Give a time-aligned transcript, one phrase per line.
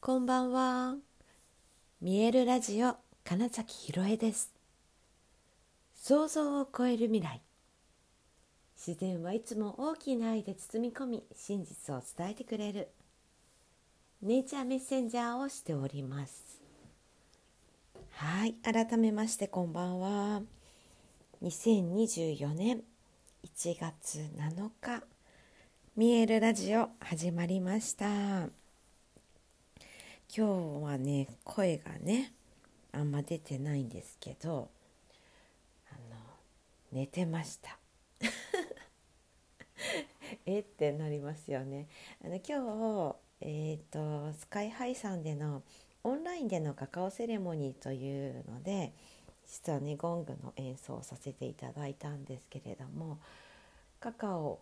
[0.00, 0.94] こんばんは。
[2.00, 4.54] 見えるラジオ金崎ひろえです。
[5.92, 7.42] 想像を超える未来。
[8.76, 12.88] 自然はいつも大きな愛で包み込み、真実を伝えてくれる。
[14.22, 16.60] ネイチャーメッセンジャーをしております。
[18.12, 20.42] はい、改めましてこんばんは。
[21.42, 22.84] 2024年
[23.44, 25.02] 1月7日、
[25.96, 28.67] 見えるラジオ始まりました。
[30.34, 32.32] 今日はね声がね
[32.92, 34.68] あんま出てないんですけど
[35.90, 36.16] あの
[36.92, 37.78] 寝てました。
[40.44, 41.88] えってなりますよね。
[42.22, 42.42] あの今
[43.10, 45.62] 日えっ、ー、とスカイハイさんでの
[46.04, 48.92] オンラインでのカカオセレモニーというので
[49.46, 53.18] 実はねゴングの演奏をさせていただいたんですけれども
[53.98, 54.60] カカオ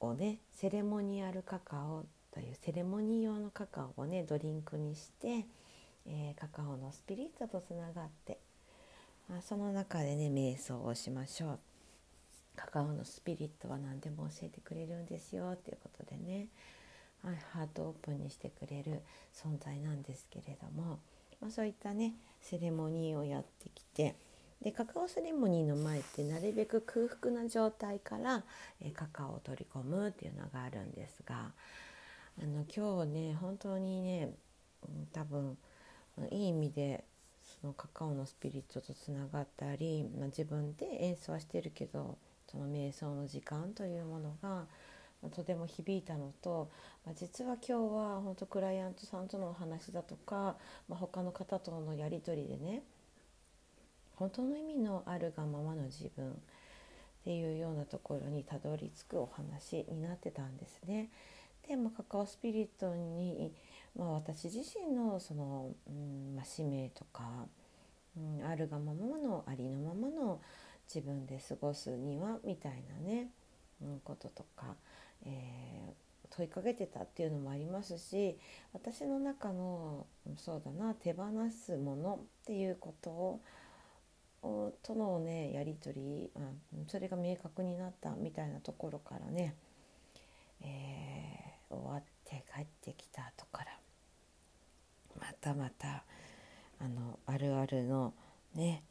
[0.00, 5.46] をねセレモニアルカカオというセレモニー用のカカオをねドリンクにして、
[6.06, 8.38] えー、カカオのスピリットとつながって、
[9.28, 11.58] まあ、その中でね瞑想をしましょう。
[12.56, 16.48] カカオのスピリットは何でも教えてくれるんですよっていうことでね、
[17.24, 19.00] はい、ハートオープンにしてくれる
[19.34, 20.98] 存在なんですけれども、
[21.40, 24.16] まあ、そういったねセレモニーをやってきて
[24.60, 28.44] でカカオセレモニーの前ってなるべく空腹な状態から、
[28.80, 31.50] え、カカオを取り込むっていうのがあるんですが
[32.40, 34.30] あの今日ね本当にね
[35.12, 35.56] 多分
[36.30, 37.04] いい意味で
[37.60, 42.18] そのカカオのスピリットとつながったり、まあ、自分で演奏はしてるけど
[42.50, 44.66] その瞑想の時間というものが、
[45.30, 46.68] とても響いたのと、
[47.06, 50.56] まあ、実は今日は本当クライアントさんとのお話だとか、
[50.88, 52.82] まあ、他の方とのやり取りでね
[54.16, 56.34] 本当の意味のあるがままの自分っ
[57.24, 61.08] ていうようなところにたどり着くお話になってたんですね。
[61.68, 63.52] で、まあ、カカオスピリットに、
[63.96, 67.46] まあ、私自身のその、うんまあ、使命とか、
[68.16, 70.40] うん、あるがままのありのままの
[70.92, 73.28] 自分で過ごすにはみたいなね、
[73.80, 74.74] うん、こととか、
[75.24, 78.36] えー、問いかけてたっていうのもありますし
[78.72, 80.06] 私の中の
[80.36, 83.40] そうだな手放すものっていうことを
[84.82, 89.54] とのねやり取り、うん、それが明確になったみたいなところからね、
[90.60, 91.11] えー
[91.74, 93.78] 終わって帰ってきた後から
[95.18, 96.04] またまた
[96.80, 98.14] あのあるあるの
[98.54, 98.82] ね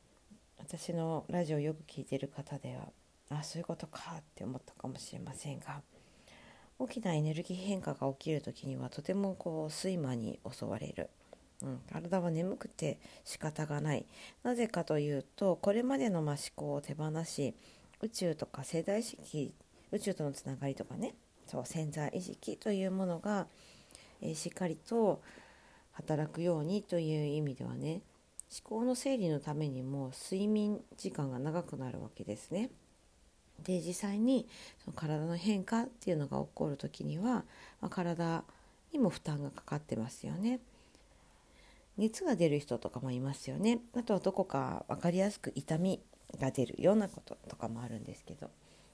[0.57, 2.89] 私のラジオよく聞いてる方では
[3.29, 5.81] あそういうことかって思ったかもしれませんが
[6.79, 11.09] 大きなエネルギー変化が起きる時にはとてもこう睡魔に襲われる、
[11.61, 14.07] うん、体は眠くて仕方がない。
[14.41, 17.53] なぜかというとこれまでのま思考を手放し
[18.01, 19.53] 宇宙とか世代意識
[19.91, 21.13] 宇宙とのつながりとかね
[21.51, 23.45] そう潜在意識というものが、
[24.21, 25.21] えー、しっかりと
[25.91, 28.01] 働くようにという意味ではね
[28.65, 32.69] 思考の整理のためにも睡眠時間が長くなるわけですね。
[33.63, 34.47] で実際に
[34.83, 37.43] その体の変化っていうのが起こる時には、
[37.79, 38.43] まあ、体
[38.91, 40.61] にも負担がかかってますよね。
[41.97, 43.79] 熱が出る人とかもいますよね。
[43.93, 46.01] あとはどこか分かりやすく痛み
[46.39, 48.49] が出るようなこととかもあるんですけど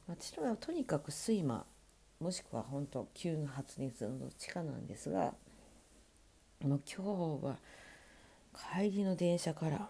[0.07, 1.65] 私はとにかく睡魔
[2.19, 5.33] もしくは本当急な発熱のどっちかなんですが
[6.63, 7.57] もう今日は
[8.75, 9.87] 帰りの電車から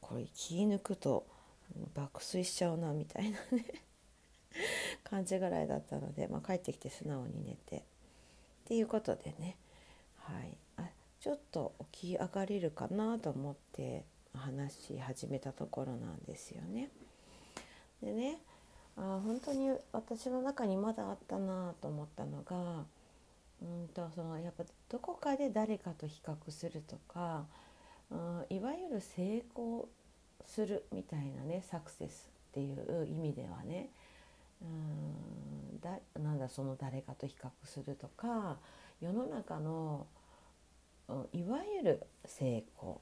[0.00, 1.26] これ気抜くと
[1.94, 3.64] 爆睡しちゃうなみたいなね
[5.04, 7.82] 感じぐらいだったので、まあ、帰ってきて素直に寝てっ
[8.66, 9.56] ていうことでね、
[10.18, 14.04] はい、あちょっと起き上がれるかなと思って
[14.34, 16.90] 話し始めたところなんですよね。
[18.02, 18.38] でね
[18.96, 22.84] あ本当に私の中にまだあったなと思ったのが
[23.62, 27.44] うんとそのやっぱどこかで誰かと比較するとか、
[28.10, 29.88] うん、いわゆる成功
[30.46, 33.88] するみたいなねサクセスっていう意味ではね
[34.60, 38.58] うんだなんだその誰かと比較するとか
[39.00, 40.06] 世の中の、
[41.08, 43.00] うん、いわゆる成功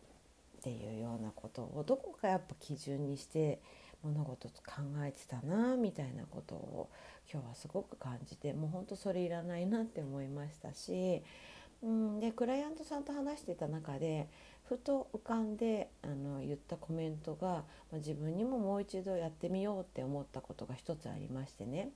[0.58, 3.60] っていうようなことをどこかやっぱ基準にして
[4.02, 6.90] 物事考えてたなみたいなことを
[7.32, 11.22] 今日はすごく感じてもうほんとそれいらないなって思いましたし、
[11.82, 14.28] うん、でクライアントさんと話してた中で
[14.68, 21.90] ふと浮かんであの言ったコメントが、ま、自分にももう一度やってみようって思ったことが一つありましてね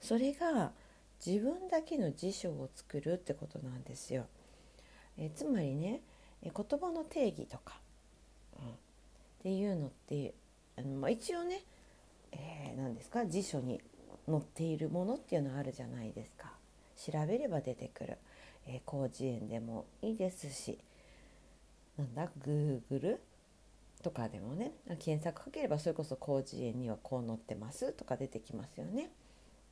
[0.00, 0.72] それが
[1.24, 4.26] 自分だけの辞書を作るってことなんですよ。
[5.16, 6.00] えつまりね
[6.42, 7.78] 言葉の定義とか、
[8.60, 8.72] うん、っ
[9.42, 10.34] ていうのって
[10.76, 11.62] まあ、一応ね、
[12.32, 13.80] えー、何ですか辞書に
[14.26, 16.52] 載っているものっていうのはあるじゃないですか。
[16.96, 18.18] 調べれば出てくる、
[18.66, 20.78] えー、広辞苑でもいいですし
[21.96, 23.18] なんだ Google
[24.02, 29.10] とかでもね検索かければそれこそ広辞苑にはこう載ってますとか出てきますよね。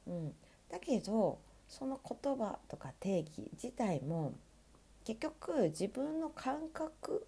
[0.07, 0.35] うん、
[0.71, 1.39] だけど
[1.69, 4.35] その言葉とか定義自体も
[5.05, 7.27] 結局自分の感覚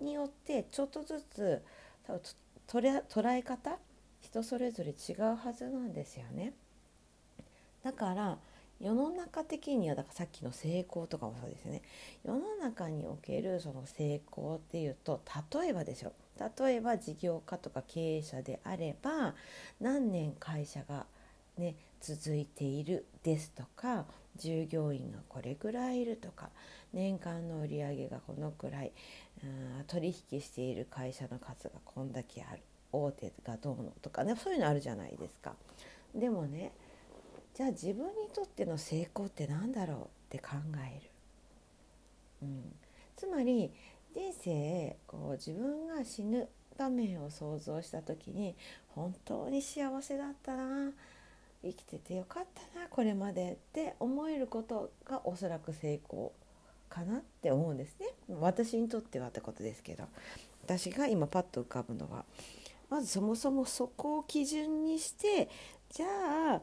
[0.00, 1.62] によってちょっとずつ
[2.66, 3.78] 捉え方？
[4.20, 6.52] 人それぞれ違うはずなんですよね。
[7.82, 8.38] だから
[8.80, 11.82] 世の中的にはだからさっきの成功とかもそうですね。
[12.24, 15.20] 世の中におけるその成功っていうと
[15.52, 16.12] 例えばですよ。
[16.58, 19.34] 例えば事業家とか経営者であれば
[19.80, 21.06] 何年会社が
[21.56, 24.06] ね続いているですとか
[24.38, 26.50] 従業員がこれぐらいいるとか
[26.92, 28.92] 年間の売り上げがこのくらい
[29.86, 32.62] 取引している会社の数がこんだけある
[32.92, 35.54] 大手がどうのとかねそういうのあるじゃないですか。
[36.14, 36.72] でもね
[37.54, 40.00] じゃあ自分にとっての成功って何だろうっ
[40.30, 41.10] て考える。
[42.42, 42.74] うん、
[43.16, 43.72] つまり
[44.14, 46.48] 人生こう自分が死ぬ
[46.78, 48.54] 場面を想像した時に
[48.88, 50.92] 本当に幸せだったな
[51.62, 56.32] 生きててよかったなこれまでって思えることがおそらく成功
[56.88, 58.06] かなって思うんですね。
[58.40, 60.04] 私にとってはってことですけど。
[60.68, 62.26] 私が今パッと浮かぶのは
[62.90, 65.48] まずそもそもそこを基準にして
[65.88, 66.06] じゃ
[66.56, 66.60] あ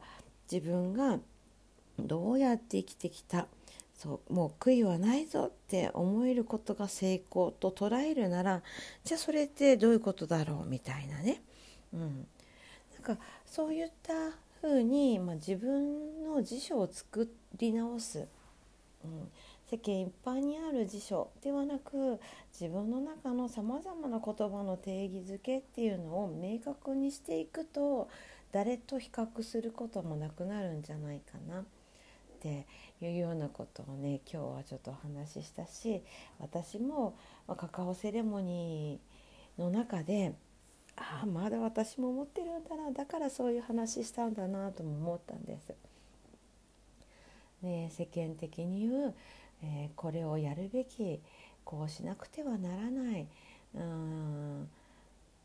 [0.50, 1.18] 自分が
[1.98, 3.48] どうやって生きてきた
[3.96, 8.62] そうもう悔いはないぞって思えることが成功と捉えるなら
[9.02, 11.42] じゃあそれってどういうことだろうみたいなね、
[11.92, 12.28] うん、
[12.94, 14.12] なんかそういった
[14.60, 18.26] ふうに、まあ、自分の辞書を作り直す、
[19.04, 19.28] うん、
[19.70, 22.20] 世間一般にある辞書ではなく
[22.52, 28.08] 自分の中のさまざまな言葉の定義づけっていうのを明確にしていくと
[28.52, 31.60] 誰と比較することもなくなるんじゃないかな。
[31.60, 31.64] っ
[32.38, 32.66] て
[33.00, 36.02] いうようなことをね今日はちょっとお話ししたし
[36.38, 37.16] 私も、
[37.56, 40.34] カカオセレモニーの中で
[40.96, 42.90] ああまだ私も思ってるんだな。
[42.90, 45.74] だからそういう話したんだなとも思ったんです。
[47.62, 49.14] ね、世間的に言う、
[49.62, 51.20] えー、これをやるべき
[51.64, 53.26] こうしなくてはならない
[53.74, 54.68] うん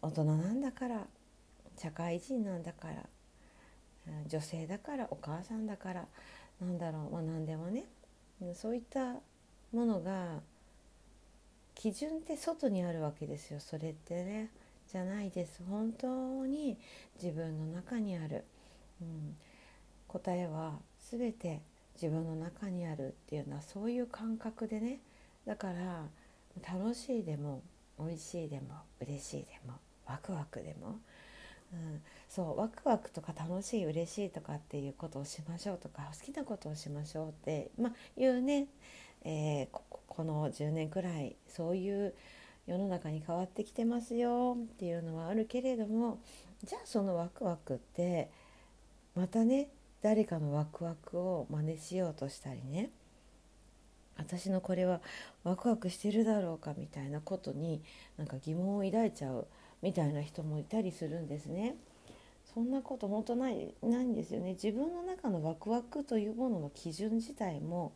[0.01, 1.07] 大人なんだから
[1.77, 2.95] 社会人なんだから
[4.27, 6.05] 女性だからお母さんだから
[6.59, 7.85] なんだろうまあ何でもね
[8.53, 9.13] そういった
[9.71, 10.41] ものが
[11.75, 13.59] 基準って外にあるわけですよ。
[13.59, 14.49] それってね。
[14.91, 15.61] じゃないです。
[15.69, 16.77] 本当に
[17.21, 18.43] 自分の中にある、
[19.01, 19.35] うん、
[20.07, 20.73] 答えは
[21.09, 21.61] 全て
[21.95, 24.99] 自分の中にあるっていうのはそういう感覚でね。
[25.45, 26.07] だから
[26.61, 27.61] 楽しいでも
[27.97, 30.99] 美味しいでも嬉しいでもワクワクでも。
[31.73, 38.67] うん、そうワクワクとか楽しい嬉しいとかっていうことをしましょうとか好きなことをしましょうって、まあ、いうね、
[39.23, 42.13] えー、ここの10年くらいそういう
[42.71, 46.19] 世の中に変わってきてますよっていうのはあるけれども
[46.63, 48.31] じゃあそのワクワクって
[49.13, 49.67] またね
[50.01, 52.89] 誰かのワクワクを真似しようとしたりね
[54.17, 55.01] 私のこれは
[55.43, 57.81] ワクワクしてるだろうかみたいなことに
[58.17, 59.47] なんか疑問を抱いちゃう
[59.81, 61.75] みたいな人もいたりするんですね。
[62.53, 64.51] そんなこと本当ないないんですよね。
[64.51, 67.93] 自分の中のワクワクというものの基準自体も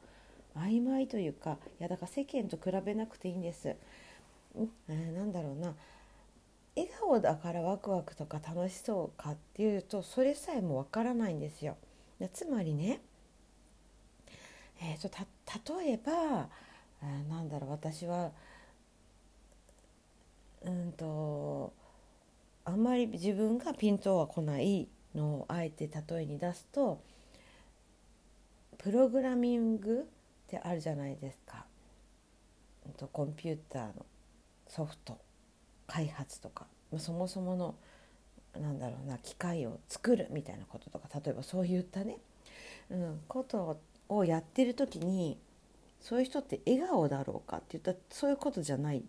[0.57, 3.75] 曖昧というかいやだから世間と比べなくていいんです。
[4.87, 5.73] えー、なんだろうな
[6.75, 11.77] 笑顔だからワクワクとか楽しそうかっていうとそれさえもわからないんですよ。
[12.33, 13.01] つまりね、
[14.81, 15.17] えーと、と
[15.81, 16.47] 例えば、
[17.03, 18.31] えー、なんだろう私は
[20.63, 21.73] うんと
[22.63, 27.01] あんまり自分がピントは来ないのをあえて例えに出すと
[28.77, 30.03] プログラミングっ
[30.49, 31.65] てあるじゃないですか。
[32.97, 34.05] とコンピューターの
[34.75, 35.17] ソフト
[35.87, 37.75] 開発とかまそもそもの
[38.59, 42.17] なんだろうな機械を作るみたいなこととか例えばそういったね、
[42.89, 43.79] うん、こと
[44.09, 45.37] をやってる時に
[46.01, 49.01] そういう人って笑顔だろうかって言ったらそういうことじゃないっ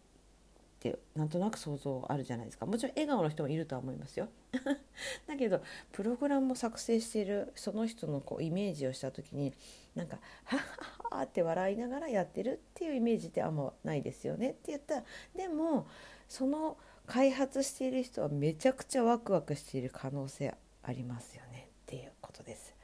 [0.79, 2.65] てなんとなく想像あるじゃないですか。
[2.65, 4.29] もちろん笑顔の人もいるとは思いますよ。
[5.27, 9.53] だけどプログラムを作成しているその人のこうイメージをした時に
[9.95, 10.65] なんか「はっは
[11.23, 15.05] っって笑いながらやってるっていうイメージってあんまないですよねって言ったら
[15.37, 15.87] でも
[16.29, 22.75] その開発している人はめちゃくちゃワクワクしている可能性ありますよねっていうことです。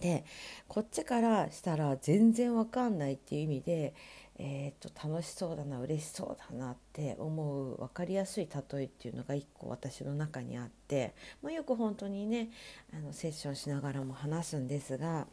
[0.00, 0.24] で
[0.66, 3.94] こっちからしたら全然わかんないっていう意味で
[4.38, 12.50] えーと、楽しそうだな嬉しそうだなって思う分かりやすい例えっていうのが一個私の中にあって、まあ、よく本当にね
[12.92, 15.26] あのセッションしながらも話すんですが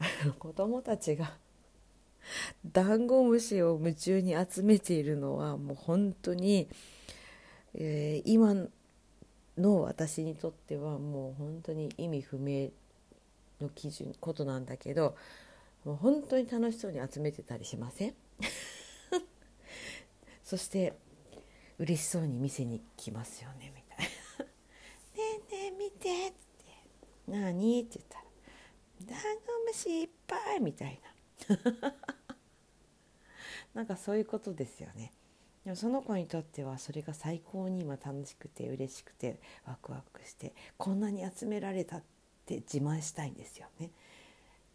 [0.38, 1.36] 子どもたちが
[2.64, 6.68] ダンゴムシを夢中に集めているのはもう本当に、
[7.74, 8.54] えー、今
[9.56, 12.70] の私にとってはもう本当に意味不明
[13.60, 15.16] の基準ことなんだけど
[15.84, 18.14] もう本当に楽しそうに集めてたりしません？
[20.44, 20.94] そして
[21.78, 24.44] 嬉しそうに店に来ますよねみたいな
[25.16, 26.36] 「ねえねえ見て」って
[27.28, 28.19] 「何?」って言った
[29.04, 29.20] 「ダンゴ
[29.66, 31.00] ムシいっぱい」みたい
[31.48, 31.94] な
[33.74, 35.12] なんかそういうことですよね。
[35.64, 42.02] でもその子にとってはそれが最高に今楽しくて嬉しくてワクワクしてこんなに集められたっ
[42.46, 43.86] て自慢したいんですよね。
[43.86, 43.90] っ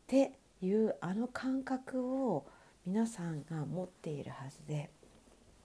[0.08, 2.46] ていうあの感覚を
[2.86, 4.92] 皆さんが持っているはずで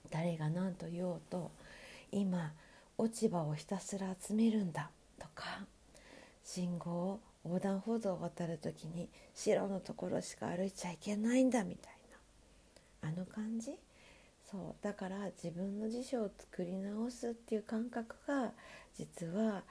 [0.09, 1.51] 誰が何と言おうと
[2.11, 2.53] 今
[2.97, 4.89] 落ち葉をひたすら集めるんだ
[5.19, 5.65] とか
[6.43, 11.93] 信号を横断歩道を渡る時に白のところしか歩いちゃいけないんだみたい
[13.03, 13.09] な。
[13.09, 13.71] あの感じ？
[14.51, 14.83] そう。
[14.83, 18.51] だから自分の辞書を作り直すっていう感覚が
[18.97, 19.63] 実は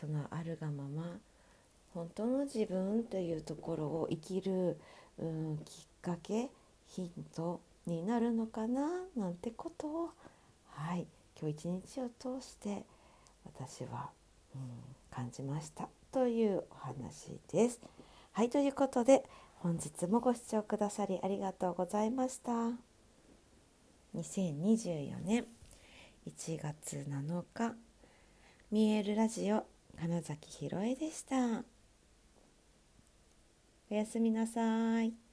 [0.00, 1.16] そのあるがまま
[1.94, 4.76] 本当の自分というところを生きる、
[5.18, 6.50] うん、きっかけ
[6.88, 8.88] ヒントになるのかな？
[9.16, 10.10] なんてことを
[10.68, 11.06] はい。
[11.40, 12.08] 今日一日を
[12.40, 12.84] 通して
[13.44, 14.10] 私は、
[14.54, 14.60] うん、
[15.10, 15.88] 感じました。
[16.12, 17.80] というお話です。
[18.32, 19.24] はいということで
[19.56, 22.52] 本日もご視聴くださりありがとうございました。
[24.14, 25.46] 2024年
[26.26, 27.74] 1月7日
[28.70, 29.64] 見えるラジオ
[29.98, 31.64] 金崎ひろえでした。
[33.90, 35.27] おやすみなさい。